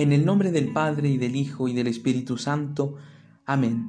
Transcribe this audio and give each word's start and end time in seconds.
En 0.00 0.14
el 0.14 0.24
nombre 0.24 0.50
del 0.50 0.72
Padre 0.72 1.10
y 1.10 1.18
del 1.18 1.36
Hijo 1.36 1.68
y 1.68 1.74
del 1.74 1.86
Espíritu 1.86 2.38
Santo. 2.38 2.94
Amén. 3.44 3.86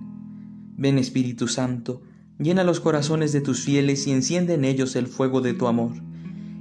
Ven 0.76 0.98
Espíritu 0.98 1.48
Santo, 1.48 2.02
llena 2.38 2.66
los 2.66 2.82
corazones 2.82 3.32
de 3.32 3.40
tus 3.40 3.62
fieles 3.62 4.06
y 4.08 4.12
enciende 4.12 4.56
en 4.56 4.66
ellos 4.66 4.98
el 4.98 5.08
fuego 5.08 5.40
de 5.40 5.54
tu 5.54 5.68
amor. 5.68 5.94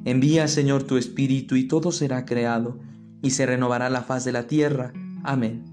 Envía, 0.05 0.47
Señor, 0.47 0.85
tu 0.85 0.99
Espíritu 0.99 1.57
y 1.57 1.67
todo 1.67 1.91
será 1.91 2.27
creado, 2.27 2.79
y 3.23 3.31
se 3.31 3.45
renovará 3.45 3.91
la 3.91 4.03
faz 4.03 4.25
de 4.25 4.31
la 4.31 4.47
tierra. 4.47 4.93
Amén. 5.25 5.65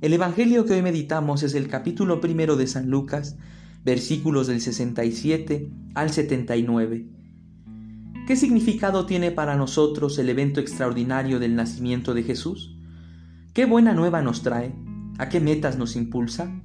El 0.00 0.14
Evangelio 0.14 0.64
que 0.64 0.72
hoy 0.72 0.80
meditamos 0.80 1.42
es 1.42 1.52
el 1.52 1.68
capítulo 1.68 2.22
primero 2.22 2.56
de 2.56 2.66
San 2.66 2.88
Lucas, 2.88 3.36
versículos 3.84 4.46
del 4.46 4.62
67 4.62 5.68
al 5.92 6.10
79. 6.10 7.04
¿Qué 8.26 8.36
significado 8.36 9.04
tiene 9.04 9.32
para 9.32 9.56
nosotros 9.56 10.16
el 10.16 10.28
evento 10.28 10.60
extraordinario 10.60 11.40
del 11.40 11.56
nacimiento 11.56 12.14
de 12.14 12.22
Jesús? 12.22 12.76
¿Qué 13.52 13.64
buena 13.64 13.94
nueva 13.94 14.22
nos 14.22 14.42
trae? 14.42 14.76
¿A 15.18 15.28
qué 15.28 15.40
metas 15.40 15.76
nos 15.76 15.96
impulsa? 15.96 16.62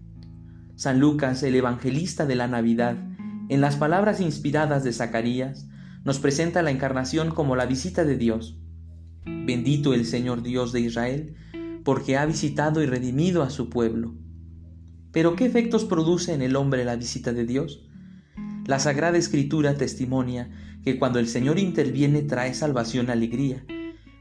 San 0.76 1.00
Lucas, 1.00 1.42
el 1.42 1.56
evangelista 1.56 2.28
de 2.28 2.36
la 2.36 2.48
Navidad, 2.48 2.96
en 3.50 3.60
las 3.60 3.76
palabras 3.76 4.22
inspiradas 4.22 4.84
de 4.84 4.94
Zacarías, 4.94 5.68
nos 6.04 6.20
presenta 6.20 6.62
la 6.62 6.70
encarnación 6.70 7.32
como 7.32 7.56
la 7.56 7.66
visita 7.66 8.06
de 8.06 8.18
Dios. 8.18 8.60
Bendito 9.26 9.96
el 9.96 10.06
Señor 10.06 10.44
Dios 10.44 10.72
de 10.74 10.82
Israel, 10.82 11.36
porque 11.84 12.18
ha 12.18 12.26
visitado 12.28 12.84
y 12.84 12.86
redimido 12.86 13.42
a 13.42 13.50
su 13.50 13.72
pueblo. 13.72 14.14
Pero 15.12 15.36
¿qué 15.36 15.48
efectos 15.48 15.86
produce 15.86 16.36
en 16.36 16.44
el 16.44 16.56
hombre 16.56 16.86
la 16.86 16.98
visita 16.98 17.34
de 17.34 17.46
Dios? 17.46 17.84
La 18.68 18.80
Sagrada 18.80 19.18
Escritura 19.18 19.76
testimonia 19.76 20.50
que 20.84 21.00
cuando 21.00 21.20
el 21.20 21.30
Señor 21.30 21.58
interviene 21.58 22.22
trae 22.22 22.54
salvación, 22.54 23.10
alegría, 23.10 23.66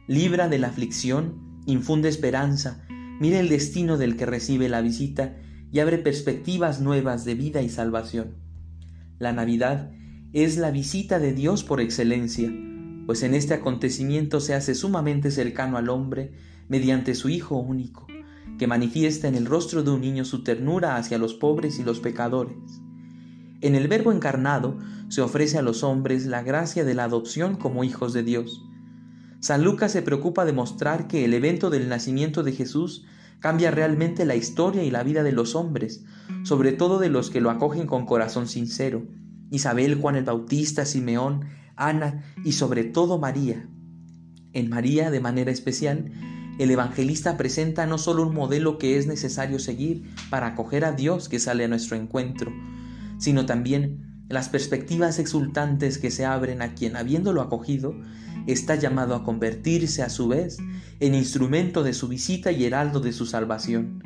libra 0.07 0.49
de 0.49 0.61
la 0.61 0.69
aflicción, 0.69 1.63
infunde 1.66 2.09
esperanza, 2.09 2.87
mira 3.19 3.41
el 3.41 3.49
destino 3.49 3.99
del 3.99 4.16
que 4.16 4.25
recibe 4.25 4.69
la 4.69 4.83
visita 4.83 5.35
y 5.73 5.80
abre 5.80 5.99
perspectivas 5.99 6.80
nuevas 6.80 7.25
de 7.25 7.35
vida 7.35 7.61
y 7.61 7.69
salvación. 7.69 8.37
La 9.19 9.33
Navidad 9.33 9.91
es 10.33 10.59
la 10.59 10.71
visita 10.71 11.19
de 11.19 11.33
Dios 11.33 11.65
por 11.65 11.81
excelencia, 11.81 12.49
pues 13.05 13.25
en 13.25 13.35
este 13.35 13.53
acontecimiento 13.53 14.38
se 14.38 14.55
hace 14.55 14.77
sumamente 14.77 15.33
cercano 15.33 15.77
al 15.77 15.88
hombre 15.88 16.35
mediante 16.69 17.16
su 17.16 17.31
Hijo 17.31 17.57
único, 17.57 18.07
que 18.60 18.69
manifiesta 18.69 19.27
en 19.27 19.35
el 19.35 19.47
rostro 19.47 19.83
de 19.83 19.91
un 19.91 20.03
niño 20.03 20.25
su 20.25 20.45
ternura 20.45 20.95
hacia 20.95 21.19
los 21.19 21.35
pobres 21.35 21.81
y 21.81 21.83
los 21.83 21.99
pecadores. 21.99 22.81
En 23.60 23.74
el 23.74 23.88
Verbo 23.88 24.12
encarnado 24.12 24.79
se 25.09 25.23
ofrece 25.23 25.59
a 25.59 25.62
los 25.62 25.82
hombres 25.82 26.26
la 26.26 26.43
gracia 26.43 26.85
de 26.85 26.95
la 26.95 27.04
adopción 27.04 27.57
como 27.57 27.85
hijos 27.85 28.13
de 28.13 28.23
Dios. 28.23 28.63
San 29.40 29.65
Lucas 29.65 29.93
se 29.93 30.02
preocupa 30.02 30.45
de 30.45 30.52
mostrar 30.52 31.09
que 31.09 31.24
el 31.24 31.32
evento 31.35 31.71
del 31.71 31.88
nacimiento 31.88 32.43
de 32.43 32.52
Jesús 32.52 33.04
cambia 33.38 33.71
realmente 33.71 34.24
la 34.24 34.35
historia 34.35 34.82
y 34.82 34.90
la 34.90 35.02
vida 35.02 35.23
de 35.23 35.32
los 35.32 35.54
hombres, 35.54 36.04
sobre 36.43 36.73
todo 36.73 36.98
de 36.98 37.09
los 37.09 37.30
que 37.30 37.40
lo 37.40 37.51
acogen 37.51 37.87
con 37.87 38.07
corazón 38.07 38.48
sincero, 38.48 39.07
Isabel, 39.51 39.95
Juan 39.95 40.16
el 40.16 40.24
Bautista, 40.24 40.85
Simeón, 40.85 41.45
Ana 41.76 42.24
y 42.45 42.52
sobre 42.52 42.85
todo 42.85 43.18
María. 43.18 43.68
En 44.52 44.68
María, 44.68 45.10
de 45.10 45.20
manera 45.20 45.51
especial, 45.51 46.10
el 46.59 46.70
evangelista 46.70 47.37
presenta 47.37 47.87
no 47.87 47.98
solo 47.98 48.23
un 48.23 48.35
modelo 48.35 48.79
que 48.79 48.96
es 48.96 49.07
necesario 49.07 49.59
seguir 49.59 50.10
para 50.30 50.48
acoger 50.48 50.85
a 50.85 50.93
Dios 50.93 51.29
que 51.29 51.38
sale 51.38 51.65
a 51.65 51.68
nuestro 51.68 51.96
encuentro, 51.96 52.51
sino 53.19 53.47
también 53.47 54.25
las 54.29 54.49
perspectivas 54.49 55.19
exultantes 55.19 55.99
que 55.99 56.11
se 56.11 56.25
abren 56.25 56.61
a 56.61 56.75
quien, 56.75 56.97
habiéndolo 56.97 57.43
acogido, 57.43 57.95
está 58.47 58.75
llamado 58.75 59.15
a 59.15 59.25
convertirse 59.25 60.03
a 60.03 60.09
su 60.09 60.29
vez 60.29 60.59
en 61.01 61.15
instrumento 61.15 61.83
de 61.83 61.95
su 61.95 62.09
visita 62.09 62.51
y 62.51 62.65
heraldo 62.65 63.01
de 63.01 63.13
su 63.13 63.27
salvación. 63.27 64.03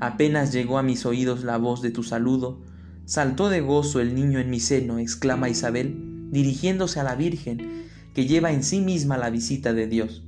Apenas 0.00 0.52
llegó 0.52 0.78
a 0.78 0.82
mis 0.82 1.06
oídos 1.06 1.44
la 1.44 1.58
voz 1.58 1.80
de 1.80 1.90
tu 1.90 2.02
saludo, 2.02 2.60
saltó 3.04 3.48
de 3.48 3.60
gozo 3.60 4.00
el 4.00 4.14
niño 4.14 4.40
en 4.40 4.50
mi 4.50 4.60
seno, 4.60 4.98
exclama 4.98 5.48
Isabel, 5.48 6.28
dirigiéndose 6.30 7.00
a 7.00 7.04
la 7.04 7.14
Virgen, 7.14 7.86
que 8.14 8.26
lleva 8.26 8.52
en 8.52 8.64
sí 8.64 8.80
misma 8.80 9.16
la 9.16 9.30
visita 9.30 9.72
de 9.72 9.86
Dios. 9.86 10.24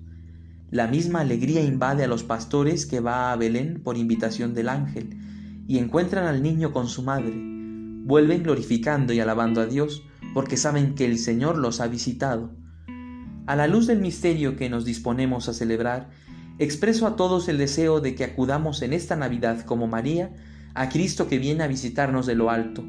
La 0.70 0.86
misma 0.86 1.20
alegría 1.20 1.62
invade 1.62 2.04
a 2.04 2.08
los 2.08 2.22
pastores 2.22 2.86
que 2.86 3.00
va 3.00 3.32
a 3.32 3.36
Belén 3.36 3.80
por 3.82 3.96
invitación 3.96 4.54
del 4.54 4.68
ángel, 4.68 5.18
y 5.66 5.78
encuentran 5.78 6.26
al 6.26 6.42
niño 6.42 6.72
con 6.72 6.88
su 6.88 7.02
madre, 7.02 7.57
vuelven 8.08 8.42
glorificando 8.42 9.12
y 9.12 9.20
alabando 9.20 9.60
a 9.60 9.66
Dios 9.66 10.02
porque 10.32 10.56
saben 10.56 10.94
que 10.94 11.04
el 11.04 11.18
Señor 11.18 11.58
los 11.58 11.82
ha 11.82 11.88
visitado. 11.88 12.50
A 13.46 13.54
la 13.54 13.66
luz 13.66 13.86
del 13.86 14.00
misterio 14.00 14.56
que 14.56 14.70
nos 14.70 14.86
disponemos 14.86 15.46
a 15.46 15.52
celebrar, 15.52 16.08
expreso 16.58 17.06
a 17.06 17.16
todos 17.16 17.48
el 17.48 17.58
deseo 17.58 18.00
de 18.00 18.14
que 18.14 18.24
acudamos 18.24 18.80
en 18.80 18.94
esta 18.94 19.14
Navidad 19.14 19.60
como 19.66 19.88
María 19.88 20.34
a 20.72 20.88
Cristo 20.88 21.28
que 21.28 21.38
viene 21.38 21.64
a 21.64 21.66
visitarnos 21.68 22.24
de 22.24 22.34
lo 22.34 22.48
alto, 22.48 22.82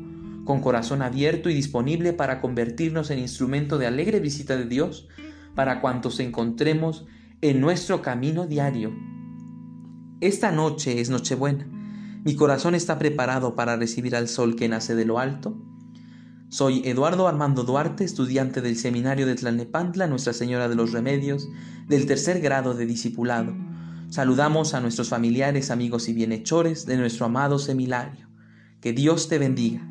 con 0.45 0.61
corazón 0.61 1.01
abierto 1.01 1.49
y 1.49 1.53
disponible 1.53 2.13
para 2.13 2.39
convertirnos 2.39 3.11
en 3.11 3.19
instrumento 3.19 3.77
de 3.77 3.87
alegre 3.87 4.21
visita 4.21 4.55
de 4.55 4.67
Dios 4.67 5.09
para 5.53 5.81
cuantos 5.81 6.21
encontremos 6.21 7.05
en 7.41 7.59
nuestro 7.59 8.01
camino 8.01 8.47
diario. 8.47 8.95
Esta 10.21 10.53
noche 10.53 11.01
es 11.01 11.09
Nochebuena 11.09 11.78
mi 12.23 12.35
corazón 12.35 12.75
está 12.75 12.99
preparado 12.99 13.55
para 13.55 13.77
recibir 13.77 14.15
al 14.15 14.27
sol 14.27 14.55
que 14.55 14.67
nace 14.67 14.93
de 14.93 15.05
lo 15.05 15.19
alto. 15.19 15.57
Soy 16.49 16.81
Eduardo 16.83 17.27
Armando 17.27 17.63
Duarte, 17.63 18.03
estudiante 18.03 18.61
del 18.61 18.75
Seminario 18.75 19.25
de 19.25 19.35
Tlalnepantla, 19.35 20.07
Nuestra 20.07 20.33
Señora 20.33 20.67
de 20.67 20.75
los 20.75 20.91
Remedios, 20.91 21.47
del 21.87 22.07
tercer 22.07 22.41
grado 22.41 22.73
de 22.73 22.85
discipulado. 22.85 23.55
Saludamos 24.09 24.73
a 24.73 24.81
nuestros 24.81 25.09
familiares, 25.09 25.71
amigos 25.71 26.09
y 26.09 26.13
bienhechores 26.13 26.85
de 26.85 26.97
nuestro 26.97 27.27
amado 27.27 27.59
seminario. 27.59 28.27
Que 28.81 28.91
Dios 28.91 29.29
te 29.29 29.37
bendiga. 29.37 29.87